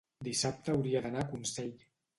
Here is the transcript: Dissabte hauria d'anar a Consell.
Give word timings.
Dissabte 0.27 0.73
hauria 0.75 1.05
d'anar 1.07 1.23
a 1.27 1.31
Consell. 1.37 1.73